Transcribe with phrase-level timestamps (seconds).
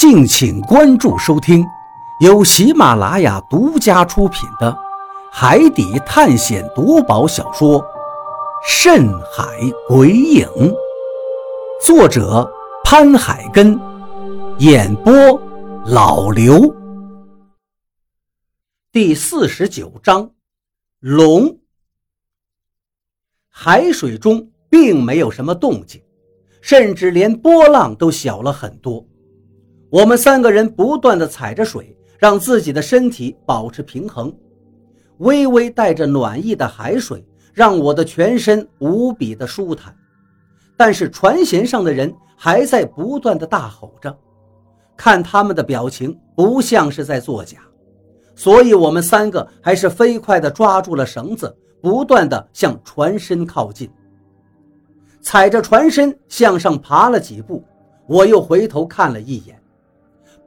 [0.00, 1.62] 敬请关注收听，
[2.20, 4.72] 由喜马拉雅独家出品的
[5.30, 7.78] 《海底探险夺宝小说》
[8.66, 9.44] 《深海
[9.86, 10.46] 鬼影》，
[11.84, 12.50] 作者
[12.82, 13.78] 潘海根，
[14.60, 15.12] 演播
[15.84, 16.74] 老刘。
[18.90, 20.30] 第四十九章，
[21.00, 21.58] 龙。
[23.50, 26.02] 海水中并没有什么动静，
[26.62, 29.04] 甚至连波浪都小了很多。
[29.90, 34.32] 我们三个人不断地踩着水，让自己的身体保持平衡。
[35.18, 39.94] 微微带着暖意的海水让我的全身无比的舒坦。
[40.76, 44.16] 但是船舷上的人还在不断的大吼着，
[44.96, 47.58] 看他们的表情不像是在作假，
[48.34, 53.90] 所以我们三个还是飞快地抓住了绳子，不断地向船身靠近。
[55.20, 57.62] 踩着船身向上爬了几步，
[58.06, 59.59] 我又回头看了一眼。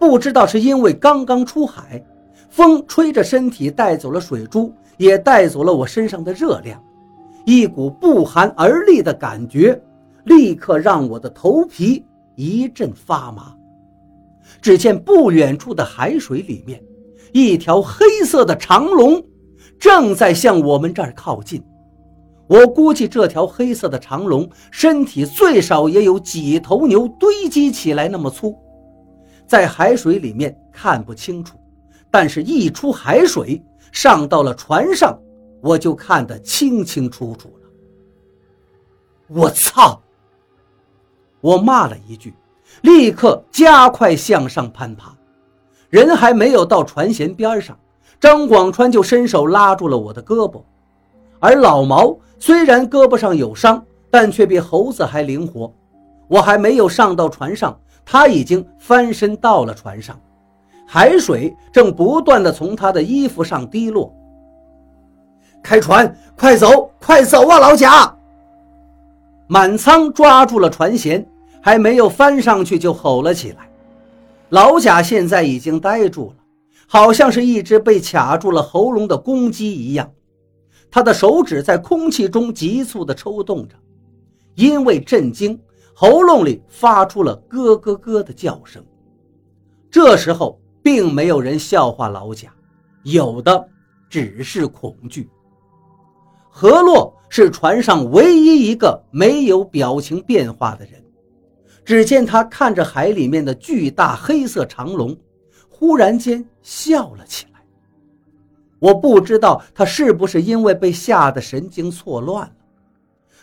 [0.05, 2.03] 不知道是因为刚刚出海，
[2.49, 6.84] 风吹着身体带走了水珠，也带走了我身上的热量，
[7.45, 9.82] 一股不寒而栗的感觉，
[10.26, 12.04] 立刻让我的头皮
[12.35, 13.55] 一阵发麻。
[14.62, 16.84] 只见不远处的海水里面，
[17.32, 19.23] 一条黑色的长龙
[19.79, 21.63] 正在向我们这儿靠近。
[22.48, 28.54] 我估计这条黑色的长龙身体最少也有几头牛堆积起来那么粗。
[29.48, 31.58] 在海水里面看不清楚，
[32.10, 35.18] 但是一出海水，上到了船上，
[35.62, 37.70] 我就看得清清楚楚了。
[39.27, 40.02] 我操！
[41.41, 42.34] 我骂了一句，
[42.82, 45.13] 立刻加快向上攀爬。
[45.90, 47.78] 人还没有到船舷边上，
[48.20, 50.62] 张广川就伸手拉住了我的胳膊。
[51.40, 55.74] 而老毛虽然胳膊上有伤，但却比猴子还灵活。
[56.28, 57.78] 我还没有上到船上。
[58.05, 60.20] 他已经翻身到了船上，
[60.85, 64.13] 海水正不断的从他的衣服上滴落。
[65.63, 68.16] 开船，快走，快走啊，老贾！
[69.47, 71.25] 满仓抓住了船舷，
[71.61, 73.69] 还没有翻上去就吼了起来。
[74.49, 76.35] 老贾现在已经呆住了，
[76.88, 80.11] 好像是一只被卡住了喉咙的公鸡一样，
[80.91, 83.75] 他的手指在空气中急促的抽动着，
[84.55, 85.57] 因为震惊。
[85.93, 88.83] 喉咙里发出了咯咯咯的叫声。
[89.91, 92.51] 这时候，并没有人笑话老贾，
[93.03, 93.67] 有的
[94.09, 95.29] 只是恐惧。
[96.49, 101.03] 何洛是船上唯一一个没有表情变化的人。
[101.85, 105.15] 只见他看着海里面的巨大黑色长龙，
[105.67, 107.61] 忽然间笑了起来。
[108.79, 112.55] 我不知道他是不是因为被吓得神经错乱了。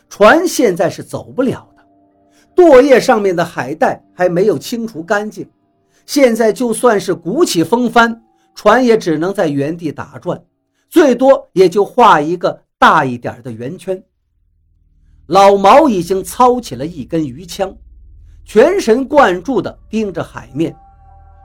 [0.08, 1.69] 船现在是走不了。
[2.54, 5.48] 舵叶上面的海带还没有清除干净，
[6.04, 8.20] 现在就算是鼓起风帆，
[8.54, 10.42] 船也只能在原地打转，
[10.88, 14.02] 最多也就画一个大一点的圆圈。
[15.26, 17.74] 老毛已经操起了一根鱼枪，
[18.44, 20.76] 全神贯注地盯着海面，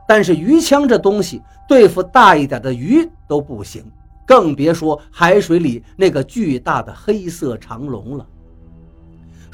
[0.08, 3.86] 但是鱼枪这东西对付大一点的鱼都不行，
[4.26, 8.28] 更别说海水里那个巨大的黑色长龙了。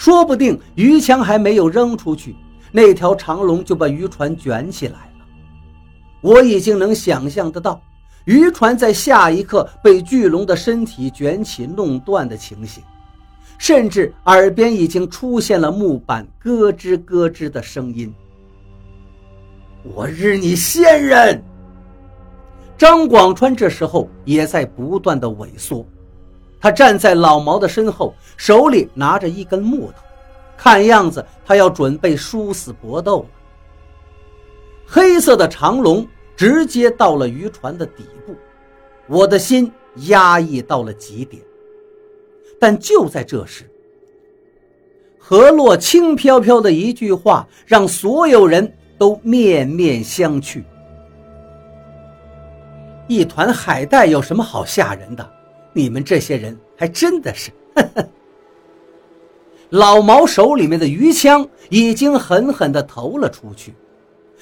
[0.02, 2.36] 说不定鱼枪还没有扔出去，
[2.72, 5.26] 那条长龙就把渔船卷起来了。
[6.22, 7.80] 我已经能想象得到，
[8.26, 12.82] 渔船在下一刻被巨龙的身体卷起弄断的情形，
[13.60, 18.12] 甚至耳边已经出现了木板咯吱咯吱的声音。
[19.84, 21.44] 我日你仙人！
[22.76, 25.86] 张广川这时候也在不断的萎缩。
[26.62, 30.04] 他站在老毛的身后，手里拿着一根木头，
[30.56, 33.30] 看样子他要准备殊死搏斗了。
[34.86, 38.36] 黑色的长龙直接到了渔船的底部，
[39.08, 39.72] 我的心
[40.08, 41.42] 压抑到了极点。
[42.60, 43.68] 但就在这时，
[45.18, 50.64] 何洛轻飘飘的一句话，让所有人都面面相觑。
[53.08, 55.28] 一团海带有什么好吓人的？
[55.74, 57.52] 你们这些人还真的是，
[59.70, 63.74] 老毛手里面的鱼枪已经狠狠地投了出去，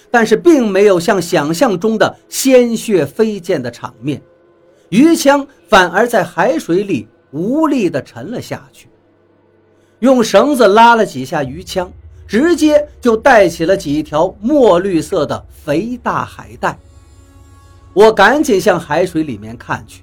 [0.10, 4.22] 但是并没有像想象中的鲜血飞溅的场面，
[4.90, 8.88] 鱼枪反而在海水里无力地沉了下去。
[10.00, 11.92] 用绳子拉了几下鱼枪，
[12.26, 16.76] 直接就带起了几条墨绿色的肥大海带。
[17.94, 20.02] 我赶紧向海水里面看去。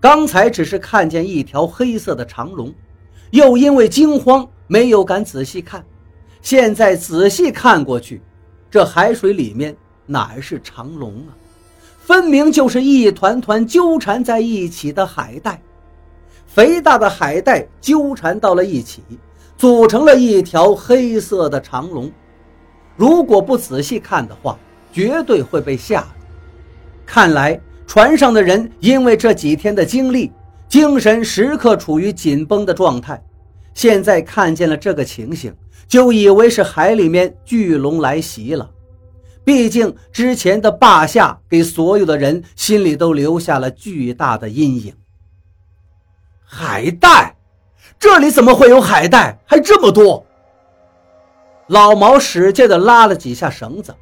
[0.00, 2.72] 刚才只是看见一条黑色的长龙，
[3.32, 5.84] 又因为惊慌没有敢仔细看，
[6.40, 8.22] 现在仔细看过去，
[8.70, 9.76] 这海水里面
[10.06, 11.36] 哪是长龙啊，
[11.98, 15.60] 分明就是一团团纠缠在一起的海带，
[16.46, 19.02] 肥大的海带纠缠到了一起，
[19.58, 22.10] 组成了一条黑色的长龙。
[22.96, 24.58] 如果不仔细看的话，
[24.92, 26.06] 绝对会被吓。
[27.04, 27.60] 看来
[27.90, 30.30] 船上的人因为这几天的经历，
[30.68, 33.20] 精神时刻处于紧绷的状态。
[33.74, 35.52] 现在看见了这个情形，
[35.88, 38.70] 就以为是海里面巨龙来袭了。
[39.42, 44.94] 毕竟之前的霸下给所有的人心里都留下了巨大的阴影。
[46.44, 47.34] 海带，
[47.98, 49.36] 这里怎么会有海带？
[49.44, 50.24] 还这么多！
[51.66, 53.92] 老毛使劲地拉了几下绳子，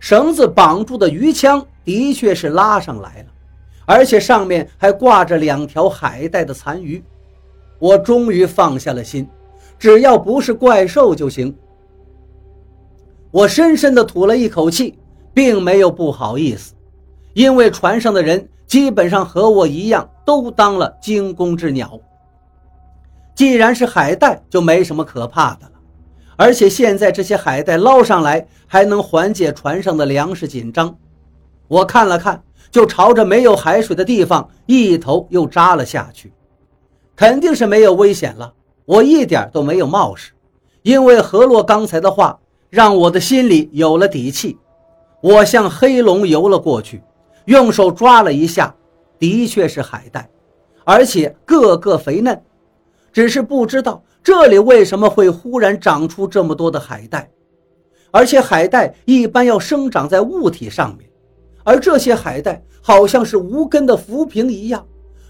[0.00, 3.26] 绳子绑住的鱼枪的确是拉上来了，
[3.86, 7.02] 而且上面还挂着两条海带的残余。
[7.78, 9.26] 我终于放下了心，
[9.78, 11.56] 只要不是怪兽就行。
[13.30, 14.98] 我深深地吐了一口气，
[15.32, 16.74] 并没有不好意思，
[17.32, 21.98] 因为船上的人基本上和我一样，都当了惊弓之鸟。
[23.34, 25.72] 既然是海带，就没什么可怕的了。
[26.36, 30.94] 而且现在这些海带捞上来，还能缓解船上的粮食紧张。
[31.68, 36.32] 我看了看，就朝着没有海水的地方一头又扎了下去。
[37.14, 38.52] 肯定是没有危险了，
[38.84, 40.32] 我一点都没有冒失，
[40.82, 42.38] 因为何洛刚才的话
[42.70, 44.56] 让我的心里有了底气。
[45.20, 47.02] 我向黑龙游了过去，
[47.46, 48.74] 用手抓了一下，
[49.18, 50.30] 的确是海带，
[50.84, 52.40] 而且个个肥嫩，
[53.12, 54.02] 只是不知道。
[54.22, 57.30] 这里为什么会忽然长出这么多的海带？
[58.10, 61.07] 而且海带一般要生长在物体上面，
[61.68, 64.86] 而这些海带好像是无根的浮萍一样，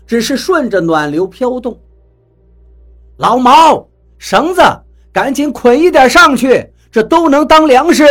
[0.07, 1.77] 只是顺着暖流飘动。
[3.17, 3.89] 老毛，
[4.19, 4.63] 绳子，
[5.13, 8.05] 赶紧捆一点上去，这都能当粮食。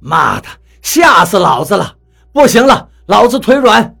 [0.00, 0.48] 妈的，
[0.82, 1.96] 吓死老子了！
[2.32, 3.96] 不行了，老子腿软。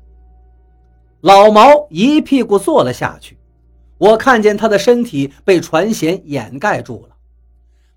[1.20, 3.38] 老毛一屁股坐了下去。
[3.98, 7.14] 我看见他的身体被船舷掩盖住了，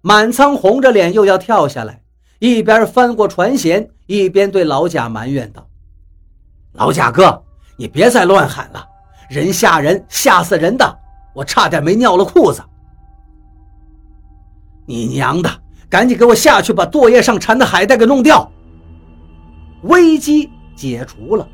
[0.01, 2.03] 满仓红着脸又要跳下来，
[2.39, 5.67] 一边翻过船舷，一边对老贾埋怨道
[6.73, 7.43] ：“老贾哥，
[7.77, 8.87] 你别再乱喊了，
[9.29, 10.99] 人吓人，吓死人的，
[11.33, 12.61] 我差点没尿了裤子。
[14.85, 15.49] 你娘的，
[15.89, 18.51] 赶紧给我下去把舵叶上缠的海带给弄掉。”
[19.83, 21.47] 危机解除了，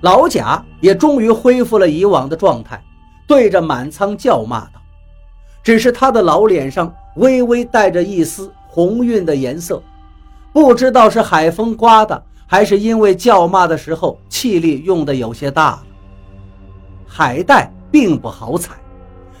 [0.00, 2.82] 老贾也终于恢复了以往的状态。
[3.26, 4.80] 对着满仓叫骂道
[5.62, 9.82] ：“只是他的老脸上微微带着一丝红晕的颜色，
[10.52, 15.82] 不知道是海风刮的，还是因为叫骂的时候气力用的有些大了。
[17.06, 18.74] 海带并不好踩，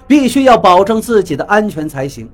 [0.06, 2.28] 必须要保证自己的安全才行，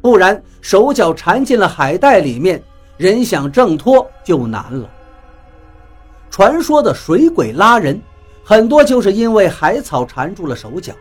[0.00, 2.62] 不然手脚缠进了海带里面，
[2.96, 4.88] 人想挣脱就难了。
[6.30, 8.00] 传说的水鬼拉人。”
[8.48, 10.92] 很多就是因为海草缠住了手脚，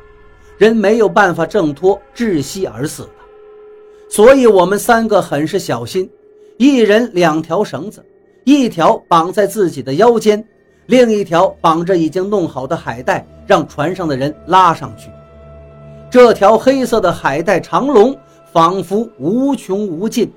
[0.57, 3.09] 人没有办法挣脱，窒息而死的。
[4.09, 6.09] 所以，我们三个很是小心，
[6.57, 8.03] 一人两条绳子，
[8.43, 10.43] 一条绑在自己的腰间，
[10.85, 15.09] 另一条绑着已经弄好的海带，让船上的人拉上去。
[16.09, 18.17] 这条黑色的海带长龙
[18.53, 20.31] 仿佛无穷无尽。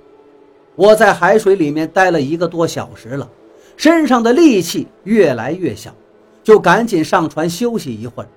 [0.75, 3.29] 我在海水里面待了一个多小时了，
[3.77, 5.95] 身上的力气越来越小。
[6.43, 8.29] 就赶紧上船休息一会儿，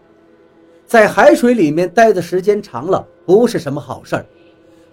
[0.85, 4.25] 在海水里面待的时间长了，不是什么好事儿。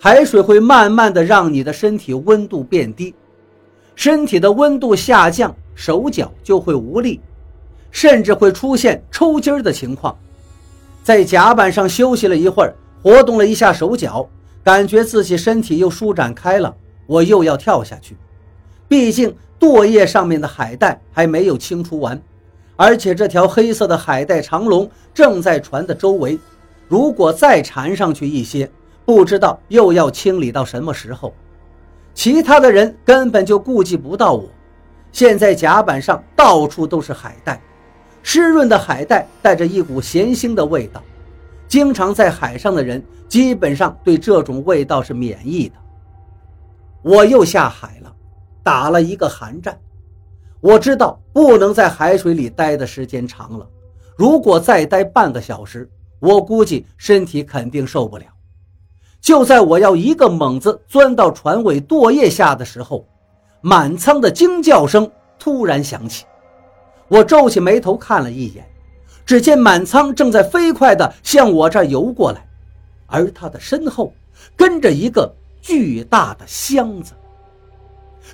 [0.00, 3.12] 海水会慢慢的让你的身体温度变低，
[3.96, 7.20] 身体的温度下降，手脚就会无力，
[7.90, 10.16] 甚至会出现抽筋儿的情况。
[11.02, 14.28] 在甲板上休息了一会儿，活动了一下手脚，
[14.62, 16.72] 感觉自己身体又舒展开了，
[17.06, 18.16] 我又要跳下去。
[18.86, 22.20] 毕竟舵叶上面的海带还没有清除完。
[22.76, 26.38] 而且这条黑色的海带长龙正在船的周围，
[26.86, 28.70] 如果再缠上去一些，
[29.08, 31.32] 不知道又要清理到什么时候。
[32.12, 34.46] 其他的人根本就顾及不到我。
[35.12, 37.58] 现在甲板上到处都是海带，
[38.22, 41.02] 湿润的海带带着一股咸腥的味道。
[41.66, 45.74] 经常在海上的人基本上对这种味道是免疫的。
[47.00, 48.14] 我又下海了，
[48.62, 49.74] 打了一个寒战。
[50.60, 53.66] 我知道不能在海水里待的时间长了，
[54.18, 55.88] 如果再待半个小时，
[56.20, 58.26] 我估计身体肯定受不了。
[59.20, 63.04] 就在我要一个猛子钻到船尾舵叶下的时候，
[63.60, 66.24] 满舱的惊叫声突然响起。
[67.08, 68.64] 我皱起眉头看了一眼，
[69.26, 72.46] 只见满舱正在飞快地向我这儿游过来，
[73.06, 74.12] 而他的身后
[74.56, 77.12] 跟着一个巨大的箱子。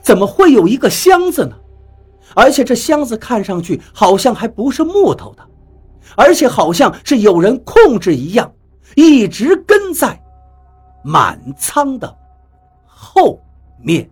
[0.02, 1.56] 怎么会有一个箱子呢？
[2.34, 5.42] 而且这箱子看上去好像还不是木头的，
[6.16, 8.52] 而且好像是有人控制一样，
[8.96, 10.20] 一直跟在
[11.04, 12.16] 满仓的
[12.86, 13.38] 后
[13.78, 14.08] 面。